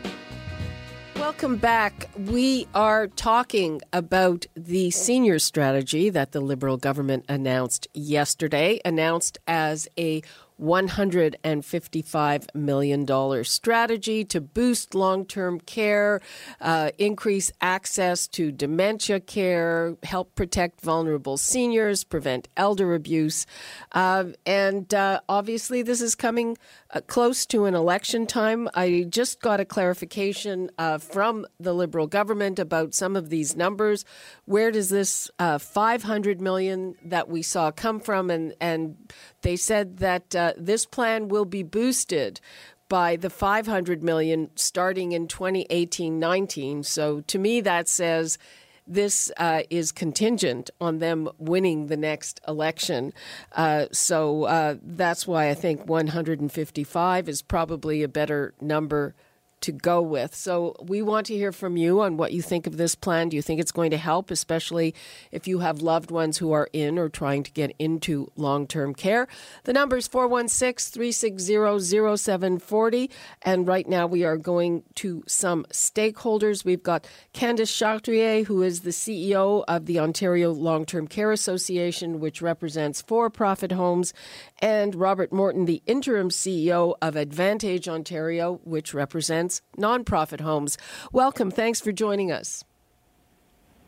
Welcome 1.16 1.56
back. 1.56 2.10
We 2.16 2.66
are 2.74 3.06
talking 3.06 3.80
about 3.92 4.44
the 4.54 4.90
senior 4.90 5.38
strategy 5.38 6.10
that 6.10 6.32
the 6.32 6.40
Liberal 6.40 6.76
government 6.76 7.24
announced 7.28 7.86
yesterday, 7.94 8.80
announced 8.84 9.38
as 9.46 9.88
a 9.96 10.22
$155 10.60 12.54
million 12.54 13.44
strategy 13.44 14.24
to 14.24 14.40
boost 14.40 14.94
long 14.94 15.24
term 15.24 15.60
care, 15.60 16.20
uh, 16.60 16.90
increase 16.98 17.52
access 17.60 18.26
to 18.28 18.52
dementia 18.52 19.20
care, 19.20 19.96
help 20.02 20.34
protect 20.34 20.80
vulnerable 20.80 21.36
seniors, 21.36 22.04
prevent 22.04 22.48
elder 22.56 22.94
abuse. 22.94 23.46
Uh, 23.92 24.24
and 24.46 24.92
uh, 24.94 25.20
obviously, 25.28 25.82
this 25.82 26.00
is 26.00 26.14
coming 26.14 26.56
uh, 26.90 27.00
close 27.00 27.46
to 27.46 27.64
an 27.64 27.74
election 27.74 28.26
time. 28.26 28.68
I 28.74 29.06
just 29.08 29.40
got 29.40 29.60
a 29.60 29.64
clarification 29.64 30.70
uh, 30.78 30.98
from 30.98 31.46
the 31.58 31.72
Liberal 31.72 32.06
government 32.06 32.58
about 32.58 32.94
some 32.94 33.16
of 33.16 33.30
these 33.30 33.56
numbers. 33.56 34.04
Where 34.44 34.70
does 34.70 34.90
this 34.90 35.30
uh, 35.38 35.58
500 35.58 36.40
million 36.40 36.94
that 37.04 37.28
we 37.28 37.42
saw 37.42 37.70
come 37.70 38.00
from? 38.00 38.30
And, 38.30 38.54
and 38.60 38.96
they 39.42 39.56
said 39.56 39.98
that 39.98 40.34
uh, 40.34 40.52
this 40.56 40.86
plan 40.86 41.28
will 41.28 41.44
be 41.44 41.62
boosted 41.62 42.40
by 42.88 43.16
the 43.16 43.30
500 43.30 44.02
million 44.02 44.50
starting 44.54 45.12
in 45.12 45.26
2018-19. 45.26 46.84
So 46.84 47.22
to 47.22 47.38
me, 47.38 47.60
that 47.62 47.88
says 47.88 48.38
this 48.86 49.30
uh, 49.36 49.62
is 49.70 49.92
contingent 49.92 50.70
on 50.80 50.98
them 50.98 51.28
winning 51.38 51.86
the 51.86 51.96
next 51.96 52.40
election. 52.46 53.12
Uh, 53.52 53.86
so 53.92 54.44
uh, 54.44 54.76
that's 54.82 55.26
why 55.26 55.48
I 55.48 55.54
think 55.54 55.86
155 55.86 57.28
is 57.28 57.42
probably 57.42 58.02
a 58.02 58.08
better 58.08 58.54
number 58.60 59.14
to 59.62 59.72
go 59.72 60.00
with. 60.02 60.34
So 60.34 60.74
we 60.80 61.02
want 61.02 61.26
to 61.26 61.34
hear 61.34 61.52
from 61.52 61.76
you 61.76 62.00
on 62.00 62.16
what 62.16 62.32
you 62.32 62.42
think 62.42 62.66
of 62.66 62.76
this 62.76 62.94
plan. 62.94 63.28
Do 63.28 63.36
you 63.36 63.42
think 63.42 63.60
it's 63.60 63.72
going 63.72 63.90
to 63.90 63.96
help, 63.96 64.30
especially 64.30 64.94
if 65.30 65.46
you 65.46 65.60
have 65.60 65.82
loved 65.82 66.10
ones 66.10 66.38
who 66.38 66.52
are 66.52 66.68
in 66.72 66.98
or 66.98 67.08
trying 67.08 67.42
to 67.44 67.50
get 67.50 67.74
into 67.78 68.30
long 68.36 68.66
term 68.66 68.94
care? 68.94 69.28
The 69.64 69.72
number 69.72 69.96
is 69.96 70.08
416 70.08 70.92
360 70.92 72.16
0740. 72.16 73.10
And 73.42 73.66
right 73.66 73.88
now 73.88 74.06
we 74.06 74.24
are 74.24 74.36
going 74.36 74.82
to 74.96 75.22
some 75.26 75.64
stakeholders. 75.72 76.64
We've 76.64 76.82
got 76.82 77.06
Candace 77.32 77.76
Chartier, 77.76 78.44
who 78.44 78.62
is 78.62 78.80
the 78.80 78.90
CEO 78.90 79.64
of 79.68 79.86
the 79.86 79.98
Ontario 79.98 80.52
Long 80.52 80.84
Term 80.84 81.06
Care 81.06 81.32
Association, 81.32 82.20
which 82.20 82.42
represents 82.42 83.02
for 83.02 83.30
profit 83.30 83.72
homes, 83.72 84.12
and 84.60 84.94
Robert 84.94 85.32
Morton, 85.32 85.64
the 85.64 85.82
interim 85.86 86.28
CEO 86.28 86.94
of 87.02 87.16
Advantage 87.16 87.88
Ontario, 87.88 88.60
which 88.64 88.94
represents 88.94 89.51
nonprofit 89.76 90.40
homes. 90.40 90.78
Welcome. 91.12 91.50
Thanks 91.50 91.80
for 91.80 91.92
joining 91.92 92.32
us. 92.32 92.64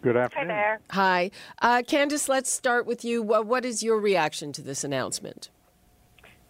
Good 0.02 0.18
afternoon. 0.18 0.50
Hi 0.50 0.54
there. 0.54 0.80
Hi. 0.90 1.30
Uh, 1.62 1.82
Candace, 1.86 2.28
let's 2.28 2.50
start 2.50 2.84
with 2.84 3.06
you. 3.06 3.22
What 3.22 3.64
is 3.64 3.82
your 3.82 3.98
reaction 3.98 4.52
to 4.52 4.60
this 4.60 4.84
announcement? 4.84 5.48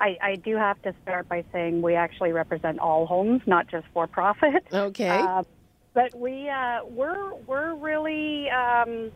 I, 0.01 0.17
I, 0.21 0.35
do 0.35 0.57
have 0.57 0.83
to 0.83 0.93
start 1.03 1.29
by 1.29 1.45
saying 1.53 1.81
we 1.81 1.95
actually 1.95 2.33
represent 2.33 2.81
all 2.81 3.07
homes, 3.07 3.43
not 3.47 3.69
just 3.69 3.87
for 3.95 4.09
profit. 4.09 4.67
Okay. 4.73 5.09
Uh, 5.09 5.45
but 5.93 6.13
we 6.19 6.49
uh, 6.49 6.81
we're 6.85 7.33
we're 7.47 7.75
really 7.75 8.51
um, 8.51 9.13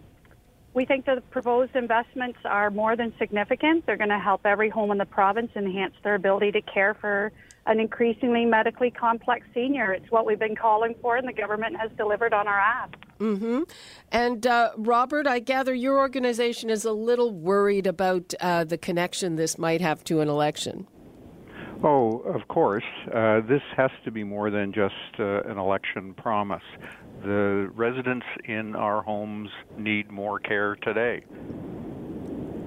we 0.72 0.84
think 0.84 1.06
the 1.06 1.20
proposed 1.30 1.74
investments 1.74 2.38
are 2.44 2.70
more 2.70 2.94
than 2.94 3.12
significant. 3.18 3.84
They're 3.86 3.96
going 3.96 4.10
to 4.10 4.18
help 4.18 4.46
every 4.46 4.68
home 4.68 4.92
in 4.92 4.98
the 4.98 5.06
province 5.06 5.50
enhance 5.56 5.94
their 6.04 6.14
ability 6.14 6.52
to 6.52 6.62
care 6.62 6.94
for 6.94 7.32
an 7.68 7.78
increasingly 7.78 8.46
medically 8.46 8.90
complex 8.90 9.46
senior. 9.54 9.92
It's 9.92 10.10
what 10.10 10.26
we've 10.26 10.38
been 10.38 10.56
calling 10.56 10.94
for, 11.00 11.16
and 11.16 11.28
the 11.28 11.32
government 11.32 11.76
has 11.78 11.90
delivered 11.96 12.32
on 12.32 12.48
our 12.48 12.58
ask. 12.58 12.94
Mm-hmm. 13.20 13.62
And 14.10 14.46
uh, 14.46 14.70
Robert, 14.76 15.26
I 15.26 15.38
gather 15.38 15.74
your 15.74 15.98
organization 15.98 16.70
is 16.70 16.84
a 16.84 16.92
little 16.92 17.32
worried 17.32 17.86
about 17.86 18.32
uh, 18.40 18.64
the 18.64 18.78
connection 18.78 19.36
this 19.36 19.58
might 19.58 19.82
have 19.82 20.02
to 20.04 20.20
an 20.20 20.28
election. 20.28 20.86
Oh, 21.84 22.18
of 22.20 22.48
course. 22.48 22.84
Uh, 23.14 23.40
this 23.40 23.62
has 23.76 23.90
to 24.04 24.10
be 24.10 24.24
more 24.24 24.50
than 24.50 24.72
just 24.72 24.94
uh, 25.20 25.42
an 25.42 25.58
election 25.58 26.14
promise. 26.14 26.62
The 27.22 27.70
residents 27.74 28.26
in 28.44 28.74
our 28.74 29.02
homes 29.02 29.50
need 29.76 30.10
more 30.10 30.38
care 30.38 30.76
today. 30.76 31.24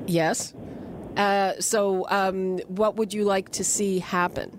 Yes. 0.05 0.53
Uh, 1.17 1.53
so, 1.59 2.05
um, 2.09 2.59
what 2.67 2.95
would 2.95 3.13
you 3.13 3.23
like 3.25 3.49
to 3.51 3.63
see 3.63 3.99
happen? 3.99 4.57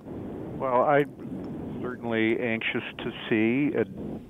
Well, 0.62 0.82
I'm 0.82 1.80
certainly 1.82 2.38
anxious 2.38 2.84
to 2.98 3.10
see 3.28 3.76
uh, 3.76 3.82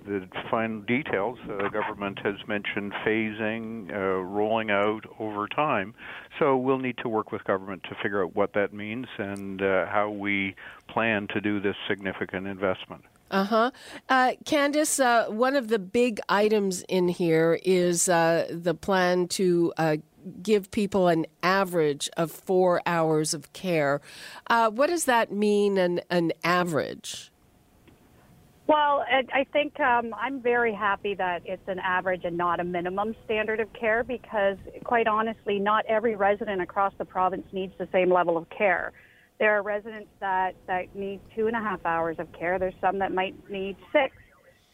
the 0.07 0.27
final 0.51 0.81
details. 0.81 1.39
Uh, 1.45 1.65
the 1.65 1.69
government 1.69 2.21
has 2.25 2.37
mentioned 2.49 2.95
phasing, 3.07 3.93
uh, 3.93 4.23
rolling 4.23 4.71
out 4.71 5.05
over 5.19 5.47
time. 5.47 5.95
So 6.39 6.57
we'll 6.57 6.79
need 6.79 6.97
to 7.03 7.09
work 7.11 7.33
with 7.33 7.45
government 7.45 7.83
to 7.91 7.95
figure 8.03 8.25
out 8.25 8.35
what 8.35 8.55
that 8.55 8.73
means 8.73 9.09
and 9.19 9.61
uh, 9.61 9.85
how 9.89 10.09
we 10.09 10.55
plan 10.89 11.29
to 11.35 11.41
do 11.43 11.61
this 11.61 11.77
significant 11.87 12.47
investment. 12.47 13.05
Uh-huh. 13.31 13.71
Uh, 14.09 14.33
Candace, 14.47 15.01
uh, 15.01 15.27
one 15.29 15.55
of 15.55 15.69
the 15.69 15.79
big 15.79 16.19
items 16.31 16.81
in 16.89 17.09
here 17.09 17.59
is 17.62 18.09
uh, 18.09 18.47
the 18.51 18.75
plan 18.75 19.29
to 19.29 19.73
uh, 19.77 19.97
give 20.43 20.71
people 20.71 21.09
an 21.09 21.26
average 21.43 22.09
of 22.17 22.31
four 22.31 22.81
hours 22.87 23.35
of 23.35 23.52
care. 23.52 24.00
Uh, 24.49 24.71
what 24.71 24.88
does 24.88 25.05
that 25.05 25.33
mean, 25.33 25.79
an, 25.79 26.00
an 26.11 26.33
average? 26.45 27.31
Well, 28.69 29.05
I 29.35 29.45
think 29.52 29.79
um, 29.81 30.14
I'm 30.19 30.41
very 30.41 30.73
happy 30.73 31.14
that 31.17 31.43
it's 31.45 31.67
an 31.67 31.79
average 31.81 32.25
and 32.25 32.37
not 32.37 32.61
a 32.61 32.64
minimum 32.64 33.14
standard 33.25 33.61
of 33.61 33.71
care 33.73 34.02
because, 34.05 34.57
quite 34.85 35.07
honestly, 35.07 35.59
not 35.59 35.85
every 35.87 36.14
resident 36.14 36.62
across 36.62 36.95
the 36.97 37.05
province 37.05 37.47
needs 37.52 37.75
the 37.79 37.88
same 37.93 38.11
level 38.11 38.38
of 38.38 38.49
care. 38.50 38.93
There 39.38 39.59
are 39.59 39.62
residents 39.62 40.11
that, 40.21 40.55
that 40.69 40.95
need 40.95 41.21
two 41.35 41.49
and 41.49 41.57
a 41.57 41.61
half 41.61 41.85
hours 41.85 42.17
of 42.19 42.33
care. 42.33 42.59
There's 42.59 42.75
some 42.81 43.00
that 43.00 43.12
might 43.12 43.35
need 43.50 43.76
six. 43.93 44.17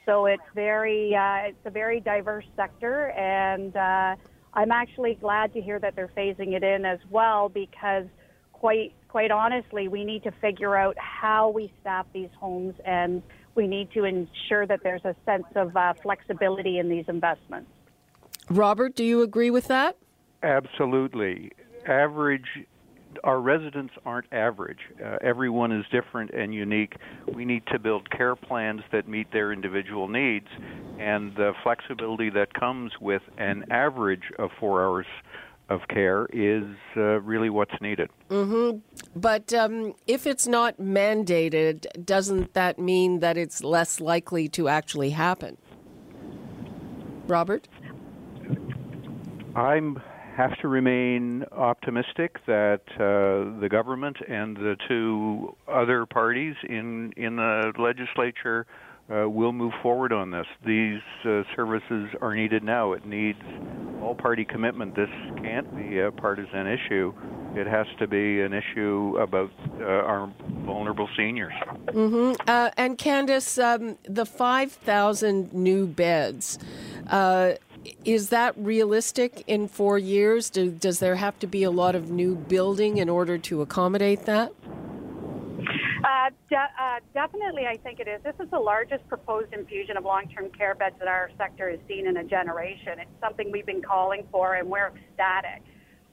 So 0.05 0.26
it's 0.26 0.43
very 0.55 1.14
uh, 1.14 1.49
it's 1.49 1.67
a 1.67 1.71
very 1.71 2.00
diverse 2.00 2.47
sector, 2.57 3.11
and 3.11 3.76
uh, 3.76 4.17
I'm 4.59 4.73
actually 4.73 5.15
glad 5.15 5.53
to 5.53 5.61
hear 5.61 5.79
that 5.79 5.95
they're 5.95 6.11
phasing 6.17 6.53
it 6.55 6.65
in 6.65 6.85
as 6.85 6.99
well 7.11 7.49
because 7.49 8.07
quite 8.53 8.93
quite 9.07 9.31
honestly, 9.31 9.87
we 9.87 10.05
need 10.05 10.25
to 10.25 10.33
figure 10.33 10.75
out 10.75 10.97
how 10.99 11.49
we 11.50 11.73
staff 11.81 12.07
these 12.12 12.29
homes, 12.41 12.75
and 12.85 13.23
we 13.55 13.69
need 13.69 13.93
to 13.93 14.03
ensure 14.03 14.67
that 14.67 14.81
there's 14.83 15.05
a 15.05 15.15
sense 15.25 15.47
of 15.55 15.77
uh, 15.77 15.95
flexibility 16.03 16.79
in 16.79 16.88
these 16.88 17.05
investments. 17.07 17.71
Robert, 18.50 18.97
do 18.97 19.05
you 19.05 19.23
agree 19.23 19.50
with 19.50 19.69
that? 19.69 19.97
Absolutely. 20.43 21.53
Average 21.87 22.67
our 23.25 23.41
residents 23.41 23.95
aren't 24.05 24.33
average. 24.33 24.79
Uh, 25.05 25.17
everyone 25.23 25.73
is 25.73 25.85
different 25.91 26.31
and 26.31 26.55
unique. 26.55 26.97
We 27.33 27.45
need 27.45 27.65
to 27.73 27.79
build 27.79 28.11
care 28.11 28.37
plans 28.37 28.83
that 28.93 29.09
meet 29.09 29.33
their 29.33 29.53
individual 29.53 30.09
needs, 30.09 30.49
and 30.99 31.35
the 31.37 31.53
flexibility 31.63 32.31
that 32.31 32.55
comes 32.55 32.93
with 33.01 33.23
an 33.37 33.65
average 33.71 34.33
of 34.39 34.51
four 34.59 34.85
hours 34.85 35.07
of 35.69 35.81
care 35.89 36.27
is 36.33 36.65
uh, 36.97 37.21
really 37.21 37.51
what's 37.51 37.75
needed. 37.81 38.11
Mm-hmm. 38.31 38.79
But 39.15 39.53
um, 39.53 39.95
if 40.07 40.27
it's 40.27 40.47
not 40.47 40.79
mandated, 40.79 41.87
doesn't 42.05 42.55
that 42.55 42.79
mean 42.79 43.21
that 43.21 43.37
it's 43.37 43.63
less 43.63 44.01
likely 44.01 44.49
to 44.51 44.69
actually 44.69 45.11
happen? 45.11 45.59
Robert? 47.27 47.69
I'm 49.55 50.01
have 50.38 50.57
to 50.61 50.68
remain 50.68 51.45
optimistic 51.50 52.37
that 52.47 52.83
uh, 52.95 53.61
the 53.61 53.68
government 53.68 54.16
and 54.28 54.57
the 54.57 54.76
two 54.87 55.57
other 55.66 56.07
parties 56.07 56.54
in 56.62 57.12
in 57.16 57.35
the 57.35 57.73
legislature 57.76 58.64
uh, 59.11 59.28
will 59.28 59.52
move 59.52 59.73
forward 59.83 60.12
on 60.12 60.30
this. 60.30 60.47
These 60.64 61.00
uh, 61.25 61.42
services 61.57 62.11
are 62.21 62.37
needed 62.37 62.62
now. 62.62 62.92
It 62.92 63.04
needs 63.04 63.42
all 64.00 64.14
party 64.14 64.45
commitment. 64.45 64.95
This 64.95 65.11
can't 65.42 65.76
be 65.76 65.99
a 65.99 66.12
partisan 66.12 66.68
issue. 66.68 67.12
It 67.57 67.66
has 67.66 67.87
to 67.99 68.07
be 68.07 68.40
an 68.42 68.52
issue 68.52 69.16
about 69.18 69.50
uh, 69.80 69.85
our 69.85 70.33
vulnerable 70.64 71.09
seniors. 71.16 71.54
Mm-hmm. 71.87 72.40
Uh, 72.47 72.71
and 72.76 72.97
Candace, 72.97 73.59
um, 73.59 73.99
the 74.04 74.26
5,000 74.26 75.52
new 75.52 75.87
beds. 75.88 76.59
Is 78.05 78.28
that 78.28 78.55
realistic 78.57 79.43
in 79.47 79.69
four 79.69 79.99
years? 79.99 80.50
Do, 80.50 80.71
does 80.71 81.00
there 81.00 81.17
have 81.17 81.38
to 81.40 81.47
be 81.47 81.64
a 81.64 81.71
lot 81.71 81.95
of 81.95 82.11
new 82.11 82.37
building 82.37 82.99
in 82.99 83.09
order 83.09 83.38
to 83.38 83.61
accommodate 83.61 84.25
that? 84.26 84.52
Uh, 86.05 86.31
de- 86.49 86.57
uh, 86.57 87.00
definitely, 87.12 87.67
I 87.67 87.76
think 87.76 87.99
it 87.99 88.07
is. 88.07 88.23
This 88.23 88.37
is 88.40 88.49
the 88.50 88.59
largest 88.59 89.07
proposed 89.09 89.52
infusion 89.52 89.97
of 89.97 90.05
long 90.05 90.28
term 90.28 90.49
care 90.50 90.75
beds 90.75 90.95
that 91.00 91.09
our 91.09 91.31
sector 91.37 91.71
has 91.71 91.81
seen 91.88 92.07
in 92.07 92.17
a 92.19 92.25
generation. 92.25 93.00
It's 93.00 93.21
something 93.21 93.50
we've 93.50 93.67
been 93.67 93.83
calling 93.83 94.26
for, 94.31 94.55
and 94.55 94.69
we're 94.69 94.93
ecstatic. 94.95 95.62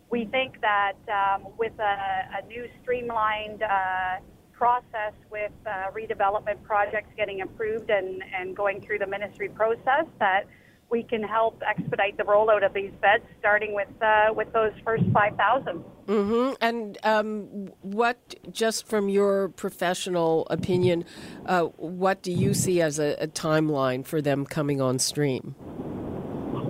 We 0.10 0.26
think 0.26 0.60
that 0.62 0.98
um, 1.08 1.48
with 1.58 1.74
a, 1.80 2.42
a, 2.42 2.48
new 2.48 2.68
streamlined 2.82 3.64
uh, 3.64 4.18
process 4.54 5.14
with 5.32 5.52
uh, 5.66 5.92
redevelopment 5.92 6.64
projects 6.64 7.10
getting 7.18 7.42
approved 7.42 7.90
and, 7.90 8.24
and 8.38 8.56
going 8.56 8.82
through 8.82 9.00
the 9.00 9.08
ministry 9.08 9.50
process, 9.50 10.06
that 10.20 10.46
we 10.90 11.04
can 11.04 11.24
help 11.24 11.62
expedite 11.68 12.18
the 12.18 12.24
rollout 12.24 12.66
of 12.66 12.74
these 12.74 12.92
beds, 13.02 13.24
starting 13.40 13.74
with 13.74 13.88
uh, 14.02 14.34
with 14.34 14.52
those 14.54 14.72
first 14.84 15.04
5,000. 15.14 15.84
Mm-hmm. 16.08 16.54
And 16.62 16.98
um, 17.04 17.72
what, 17.82 18.36
just 18.52 18.88
from 18.88 19.10
your 19.10 19.50
professional 19.50 20.46
opinion, 20.50 21.06
uh, 21.46 21.64
what 21.64 22.22
do 22.22 22.32
you 22.32 22.54
see 22.54 22.82
as 22.82 23.00
a, 23.00 23.16
a 23.20 23.28
timeline 23.28 24.06
for 24.06 24.22
them 24.22 24.46
coming 24.46 24.82
on 24.82 25.00
stream? 25.00 25.56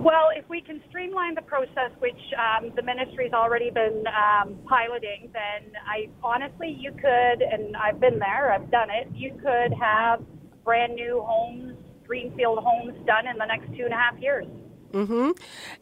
Well, 0.06 0.28
if 0.34 0.48
we 0.48 0.60
can 0.60 0.80
streamline 0.88 1.34
the 1.34 1.42
process, 1.42 1.90
which 1.98 2.20
um, 2.38 2.72
the 2.76 2.82
ministry's 2.82 3.32
already 3.32 3.70
been 3.70 4.04
um, 4.06 4.56
piloting, 4.66 5.30
then 5.32 5.72
I 5.86 6.08
honestly, 6.22 6.74
you 6.78 6.92
could, 6.92 7.42
and 7.42 7.76
I've 7.76 8.00
been 8.00 8.18
there, 8.18 8.52
I've 8.52 8.70
done 8.70 8.88
it. 8.90 9.08
You 9.12 9.32
could 9.42 9.76
have 9.78 10.22
brand 10.64 10.94
new 10.94 11.22
homes, 11.26 11.75
greenfield 12.06 12.58
homes 12.62 12.94
done 13.06 13.26
in 13.26 13.36
the 13.38 13.46
next 13.46 13.66
two 13.76 13.84
and 13.84 13.92
a 13.92 13.96
half 13.96 14.18
years. 14.18 14.46
Mm-hmm. 14.92 15.32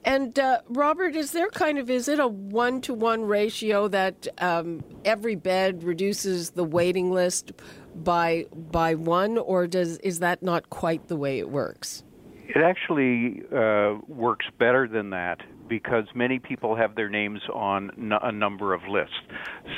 And 0.04 0.38
uh, 0.38 0.60
Robert, 0.68 1.14
is 1.14 1.32
there 1.32 1.48
kind 1.50 1.78
of 1.78 1.90
is 1.90 2.08
it 2.08 2.18
a 2.18 2.26
one 2.26 2.80
to 2.82 2.94
one 2.94 3.24
ratio 3.24 3.86
that 3.88 4.26
um, 4.38 4.82
every 5.04 5.36
bed 5.36 5.84
reduces 5.84 6.50
the 6.50 6.64
waiting 6.64 7.12
list 7.12 7.52
by 7.94 8.46
by 8.52 8.94
one, 8.94 9.38
or 9.38 9.66
does 9.66 9.98
is 9.98 10.18
that 10.20 10.42
not 10.42 10.70
quite 10.70 11.08
the 11.08 11.16
way 11.16 11.38
it 11.38 11.50
works? 11.50 12.02
It 12.48 12.62
actually 12.62 13.42
uh, 13.54 13.98
works 14.08 14.46
better 14.58 14.88
than 14.88 15.10
that 15.10 15.40
because 15.68 16.04
many 16.14 16.38
people 16.38 16.76
have 16.76 16.94
their 16.94 17.08
names 17.08 17.40
on 17.52 17.90
n- 17.98 18.18
a 18.22 18.32
number 18.32 18.74
of 18.74 18.82
lists. 18.88 19.14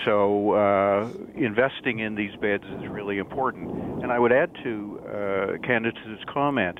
So 0.04 0.52
uh, 0.52 1.08
investing 1.34 2.00
in 2.00 2.14
these 2.14 2.34
beds 2.40 2.64
is 2.64 2.88
really 2.88 3.18
important. 3.18 4.02
And 4.02 4.12
I 4.12 4.18
would 4.18 4.32
add 4.32 4.50
to 4.64 5.00
uh, 5.00 5.66
Candace's 5.66 6.20
comment 6.32 6.78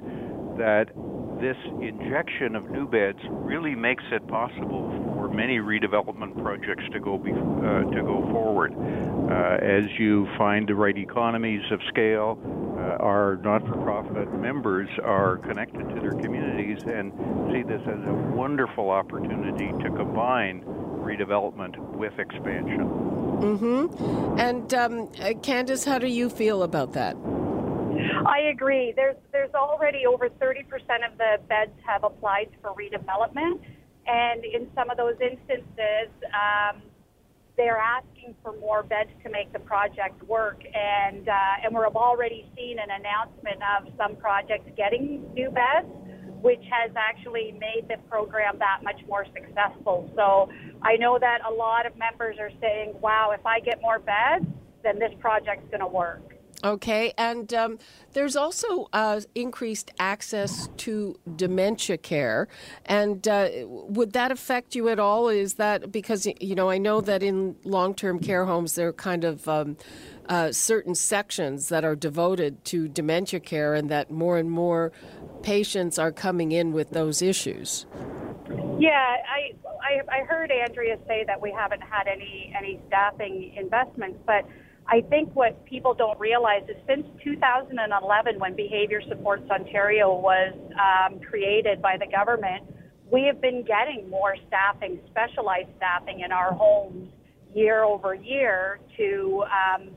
that 0.59 0.87
this 1.41 1.57
injection 1.83 2.57
of 2.57 2.71
new 2.71 2.89
beds 2.89 3.19
really 3.29 3.75
makes 3.75 4.05
it 4.11 4.27
possible 4.29 4.91
for 5.15 5.29
many 5.29 5.59
redevelopment 5.59 6.41
projects 6.43 6.85
to 6.93 7.01
go 7.01 7.19
be, 7.19 7.31
uh, 7.31 7.83
to 7.95 8.03
go 8.03 8.27
forward. 8.33 8.73
Uh, 8.73 9.59
as 9.63 9.85
you 9.99 10.27
find 10.39 10.69
the 10.69 10.75
right 10.75 10.97
economies 10.97 11.63
of 11.71 11.81
scale, 11.89 12.39
our 13.01 13.37
not-for-profit 13.43 14.33
members 14.35 14.89
are 15.03 15.39
connected 15.39 15.89
to 15.89 16.01
their 16.01 16.15
communities 16.15 16.79
and 16.87 17.13
see 17.53 17.63
this 17.63 17.83
as 17.83 18.01
a 18.07 18.13
wonderful 18.35 18.91
opportunity 18.91 19.73
to 19.83 19.91
combine 19.91 20.63
redevelopment 21.07 21.79
with 21.97 22.19
expansion. 22.19 22.81
Mm-hmm. 23.41 24.39
And 24.39 24.75
um, 24.75 25.11
uh, 25.21 25.35
Candace, 25.43 25.85
how 25.85 25.99
do 25.99 26.07
you 26.07 26.29
feel 26.29 26.63
about 26.63 26.93
that? 26.95 27.17
I 28.27 28.51
agree. 28.53 28.93
There's 28.95 29.17
there's 29.33 29.55
already 29.55 30.07
over 30.07 30.29
30% 30.29 30.63
of 31.11 31.17
the 31.19 31.39
beds 31.49 31.73
have 31.87 32.05
applied 32.05 32.51
for 32.61 32.75
redevelopment, 32.75 33.61
and 34.07 34.45
in 34.45 34.69
some 34.75 34.91
of 34.91 34.97
those 34.97 35.17
instances, 35.21 36.11
um, 36.27 36.83
they're 37.57 37.79
asking 37.79 38.35
for 38.43 38.53
more 38.59 38.83
beds 38.83 39.11
to 39.25 39.31
make 39.31 39.53
the 39.53 39.59
project 39.59 40.23
work. 40.25 40.63
And 40.75 41.29
uh, 41.29 41.65
and 41.65 41.75
we've 41.75 41.97
already 41.97 42.51
seen 42.57 42.79
an 42.79 42.91
announcement 42.91 43.61
of 43.77 43.93
some 43.97 44.17
projects 44.17 44.71
getting 44.77 45.25
new 45.33 45.51
beds, 45.51 45.89
which 46.43 46.63
has 46.71 46.91
actually 46.97 47.53
made 47.53 47.89
the 47.89 47.97
program 48.09 48.59
that 48.59 48.83
much 48.83 49.01
more 49.09 49.25
successful. 49.35 50.11
So 50.15 50.51
I 50.83 50.97
know 50.97 51.19
that 51.19 51.39
a 51.49 51.53
lot 51.53 51.87
of 51.87 51.97
members 51.97 52.37
are 52.39 52.51
saying, 52.61 52.95
"Wow, 53.01 53.33
if 53.33 53.45
I 53.47 53.61
get 53.61 53.81
more 53.81 53.99
beds, 53.99 54.47
then 54.83 54.99
this 54.99 55.13
project's 55.21 55.69
going 55.71 55.81
to 55.81 55.87
work." 55.87 56.36
Okay, 56.65 57.13
and 57.19 57.53
um, 57.53 57.79
there's 58.13 58.35
also 58.35 58.89
uh, 58.93 59.21
increased 59.35 59.91
access 59.99 60.69
to 60.79 61.19
dementia 61.37 61.99
care. 61.99 62.49
And 62.87 63.27
uh, 63.29 63.49
would 63.67 64.13
that 64.15 64.33
affect 64.33 64.75
you 64.75 64.89
at 64.89 64.99
all? 64.99 65.29
Is 65.29 65.55
that 65.55 65.93
because, 65.93 66.27
you 66.41 66.55
know, 66.55 66.71
I 66.71 66.79
know 66.79 67.01
that 67.03 67.23
in 67.23 67.57
long 67.65 67.95
term 67.95 68.19
care 68.19 68.47
homes, 68.47 68.75
there 68.75 68.89
are 68.89 68.93
kind 68.93 69.25
of 69.25 69.47
um, 69.47 69.77
uh, 70.29 70.51
certain 70.51 70.95
sections 70.95 71.69
that 71.69 71.85
are 71.85 71.95
devoted 71.95 72.65
to 72.67 72.89
dementia 72.89 73.41
care, 73.41 73.75
and 73.75 73.91
that 73.91 74.11
more 74.11 74.39
and 74.39 74.51
more 74.51 74.93
patients 75.43 75.99
are 75.99 76.11
coming 76.11 76.53
in 76.53 76.73
with 76.73 76.91
those 76.91 77.21
issues. 77.23 77.87
Yeah, 78.79 79.17
I, 79.29 79.55
I, 79.83 80.21
I 80.21 80.25
heard 80.25 80.51
Andrea 80.51 80.99
say 81.07 81.25
that 81.27 81.41
we 81.41 81.51
haven't 81.51 81.83
had 81.83 82.07
any, 82.07 82.53
any 82.57 82.81
staffing 82.89 83.55
investments, 83.57 84.19
but 84.27 84.45
I 84.89 85.01
think 85.01 85.35
what 85.35 85.65
people 85.65 85.95
don't 85.95 86.19
realize 86.19 86.63
is 86.69 86.77
since 86.87 87.07
2011, 87.25 88.39
when 88.39 88.55
Behavior 88.55 89.03
Supports 89.09 89.49
Ontario 89.51 90.15
was 90.15 90.55
um, 90.79 91.19
created 91.21 91.83
by 91.83 91.97
the 91.97 92.07
government, 92.07 92.65
we 93.11 93.25
have 93.25 93.41
been 93.41 93.65
getting 93.65 94.09
more 94.09 94.37
staffing, 94.47 95.01
specialized 95.11 95.71
staffing 95.77 96.21
in 96.21 96.31
our 96.31 96.53
homes 96.53 97.11
year 97.55 97.83
over 97.83 98.15
year 98.15 98.79
to 98.97 99.45
um, 99.51 99.89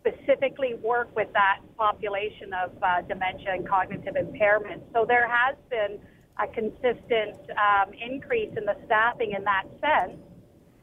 specifically 0.00 0.74
work 0.82 1.14
with 1.14 1.28
that 1.34 1.60
population 1.76 2.52
of 2.52 2.72
uh, 2.82 3.00
dementia 3.02 3.52
and 3.52 3.68
cognitive 3.68 4.16
impairment. 4.16 4.82
So 4.92 5.04
there 5.06 5.28
has 5.28 5.56
been 5.70 6.00
a 6.38 6.48
consistent 6.48 7.38
um, 7.50 7.92
increase 7.94 8.50
in 8.56 8.64
the 8.64 8.76
staffing 8.86 9.34
in 9.36 9.44
that 9.44 9.64
sense, 9.80 10.18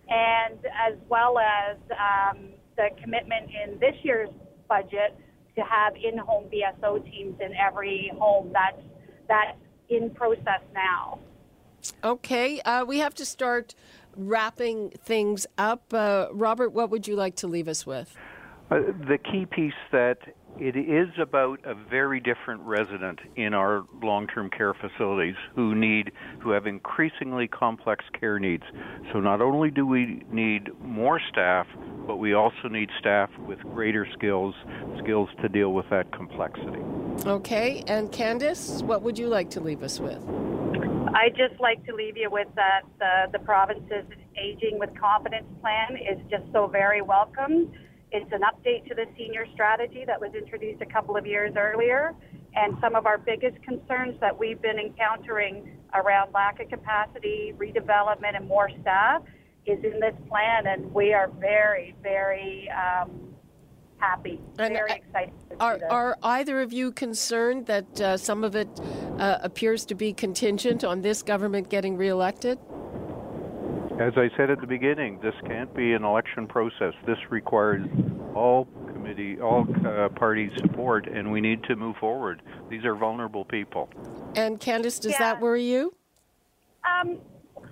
and 0.07 0.59
as 0.87 0.97
well 1.09 1.39
as 1.39 1.77
um, 1.91 2.49
the 2.79 2.89
commitment 3.01 3.49
in 3.49 3.77
this 3.79 3.95
year's 4.03 4.29
budget 4.69 5.17
to 5.55 5.61
have 5.61 5.93
in-home 5.95 6.45
BSO 6.45 7.03
teams 7.11 7.35
in 7.41 7.53
every 7.55 8.09
home. 8.17 8.51
That's 8.53 8.81
that's 9.27 9.57
in 9.89 10.09
process 10.11 10.61
now. 10.73 11.19
Okay, 12.03 12.61
uh, 12.61 12.85
we 12.85 12.99
have 12.99 13.13
to 13.15 13.25
start 13.25 13.75
wrapping 14.15 14.91
things 15.03 15.45
up. 15.57 15.93
Uh, 15.93 16.27
Robert, 16.31 16.69
what 16.69 16.89
would 16.89 17.07
you 17.07 17.15
like 17.15 17.35
to 17.37 17.47
leave 17.47 17.67
us 17.67 17.85
with? 17.85 18.15
Uh, 18.71 18.79
the 19.07 19.17
key 19.17 19.45
piece 19.45 19.73
that 19.91 20.19
it 20.59 20.75
is 20.75 21.07
about 21.19 21.59
a 21.65 21.73
very 21.73 22.19
different 22.19 22.61
resident 22.61 23.19
in 23.37 23.53
our 23.53 23.85
long-term 24.03 24.49
care 24.49 24.73
facilities 24.73 25.35
who 25.55 25.73
need 25.73 26.11
who 26.39 26.51
have 26.51 26.67
increasingly 26.67 27.47
complex 27.47 28.03
care 28.19 28.39
needs. 28.39 28.63
So 29.13 29.19
not 29.19 29.41
only 29.41 29.71
do 29.71 29.85
we 29.85 30.23
need 30.31 30.69
more 30.81 31.19
staff, 31.31 31.65
but 32.05 32.17
we 32.17 32.33
also 32.33 32.67
need 32.69 32.89
staff 32.99 33.29
with 33.47 33.59
greater 33.73 34.05
skills, 34.13 34.53
skills 35.01 35.29
to 35.41 35.47
deal 35.47 35.73
with 35.73 35.89
that 35.91 36.11
complexity. 36.11 36.81
Okay, 37.25 37.83
and 37.87 38.11
Candace, 38.11 38.81
what 38.83 39.01
would 39.01 39.17
you 39.17 39.27
like 39.27 39.49
to 39.51 39.61
leave 39.61 39.81
us 39.81 39.99
with? 39.99 40.21
I'd 41.15 41.35
just 41.35 41.59
like 41.59 41.85
to 41.85 41.95
leave 41.95 42.17
you 42.17 42.29
with 42.29 42.47
that 42.55 42.81
the, 42.99 43.31
the 43.31 43.39
province's 43.39 44.05
Aging 44.37 44.79
with 44.79 44.89
Confidence 44.99 45.47
plan 45.61 45.97
is 45.97 46.19
just 46.29 46.43
so 46.53 46.67
very 46.67 47.01
welcome 47.01 47.71
it's 48.11 48.31
an 48.31 48.41
update 48.41 48.87
to 48.87 48.95
the 48.95 49.05
senior 49.17 49.45
strategy 49.53 50.03
that 50.05 50.19
was 50.19 50.33
introduced 50.33 50.81
a 50.81 50.85
couple 50.85 51.15
of 51.15 51.25
years 51.25 51.53
earlier. 51.55 52.15
And 52.55 52.75
some 52.81 52.95
of 52.95 53.05
our 53.05 53.17
biggest 53.17 53.61
concerns 53.61 54.19
that 54.19 54.37
we've 54.37 54.61
been 54.61 54.79
encountering 54.79 55.77
around 55.93 56.33
lack 56.33 56.59
of 56.59 56.69
capacity, 56.69 57.53
redevelopment, 57.57 58.35
and 58.35 58.47
more 58.47 58.69
staff 58.81 59.21
is 59.65 59.83
in 59.83 59.99
this 59.99 60.15
plan. 60.27 60.65
And 60.65 60.91
we 60.91 61.13
are 61.13 61.27
very, 61.39 61.95
very 62.01 62.67
um, 62.71 63.11
happy, 63.99 64.39
and 64.57 64.73
very 64.73 64.91
excited. 64.91 65.33
Are, 65.59 65.79
are 65.89 66.17
either 66.23 66.61
of 66.61 66.73
you 66.73 66.91
concerned 66.91 67.67
that 67.67 68.01
uh, 68.01 68.17
some 68.17 68.43
of 68.43 68.55
it 68.55 68.67
uh, 69.19 69.37
appears 69.43 69.85
to 69.85 69.95
be 69.95 70.13
contingent 70.13 70.83
on 70.83 71.01
this 71.01 71.21
government 71.21 71.69
getting 71.69 71.97
reelected? 71.97 72.57
As 73.99 74.13
I 74.15 74.29
said 74.37 74.49
at 74.49 74.61
the 74.61 74.67
beginning, 74.67 75.19
this 75.21 75.33
can't 75.45 75.75
be 75.75 75.91
an 75.91 76.05
election 76.05 76.47
process. 76.47 76.93
This 77.05 77.17
requires 77.29 77.85
all 78.33 78.65
committee, 78.93 79.41
all 79.41 79.67
uh, 79.85 80.07
parties' 80.07 80.51
support, 80.55 81.05
and 81.05 81.29
we 81.29 81.41
need 81.41 81.65
to 81.65 81.75
move 81.75 81.97
forward. 81.97 82.41
These 82.69 82.85
are 82.85 82.95
vulnerable 82.95 83.43
people. 83.43 83.89
And 84.35 84.57
Candace, 84.57 84.99
does 84.99 85.11
yeah. 85.11 85.19
that 85.19 85.41
worry 85.41 85.65
you? 85.65 85.93
Um, 86.85 87.17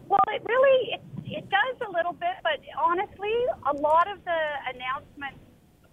well, 0.09 0.19
it 0.27 0.41
really 0.45 0.95
it, 0.95 1.01
it 1.23 1.49
does 1.49 1.87
a 1.87 1.91
little 1.93 2.11
bit, 2.11 2.35
but 2.43 2.59
honestly, 2.77 3.33
a 3.65 3.73
lot 3.79 4.11
of 4.11 4.17
the 4.25 4.41
announcements, 4.75 5.39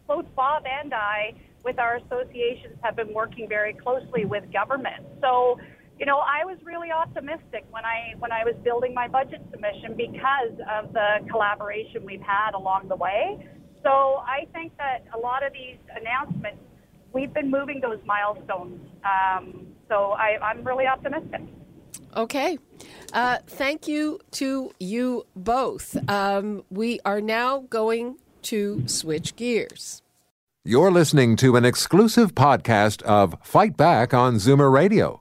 both 0.08 0.26
Bob 0.34 0.64
and 0.66 0.92
I, 0.92 1.34
with 1.62 1.78
our 1.78 1.98
associations, 1.98 2.76
have 2.82 2.96
been 2.96 3.14
working 3.14 3.48
very 3.48 3.72
closely 3.72 4.24
with 4.24 4.52
government. 4.52 5.06
So 5.20 5.60
you 5.98 6.06
know, 6.06 6.18
I 6.18 6.44
was 6.44 6.58
really 6.64 6.90
optimistic 6.90 7.64
when 7.70 7.84
I 7.84 8.14
when 8.18 8.32
I 8.32 8.44
was 8.44 8.54
building 8.64 8.94
my 8.94 9.08
budget 9.08 9.40
submission 9.50 9.94
because 9.96 10.52
of 10.70 10.92
the 10.92 11.26
collaboration 11.30 12.04
we've 12.04 12.20
had 12.20 12.54
along 12.54 12.88
the 12.88 12.96
way. 12.96 13.46
So 13.82 14.22
I 14.26 14.46
think 14.52 14.76
that 14.78 15.04
a 15.14 15.18
lot 15.18 15.46
of 15.46 15.52
these 15.52 15.76
announcements, 15.94 16.62
we've 17.12 17.32
been 17.32 17.50
moving 17.50 17.80
those 17.80 18.00
milestones. 18.04 18.80
Um, 19.04 19.66
so 19.88 20.12
I, 20.12 20.38
I'm 20.42 20.64
really 20.64 20.86
optimistic. 20.86 21.42
Okay. 22.16 22.58
Uh, 23.12 23.38
thank 23.46 23.86
you 23.86 24.20
to 24.32 24.72
you 24.80 25.26
both. 25.36 25.96
Um, 26.08 26.64
we 26.70 26.98
are 27.04 27.20
now 27.20 27.60
going 27.68 28.16
to 28.42 28.88
switch 28.88 29.36
gears. 29.36 30.00
You're 30.64 30.90
listening 30.90 31.36
to 31.36 31.56
an 31.56 31.64
exclusive 31.64 32.34
podcast 32.34 33.02
of 33.02 33.36
Fight 33.42 33.76
Back 33.76 34.14
on 34.14 34.36
Zoomer 34.36 34.72
Radio 34.72 35.20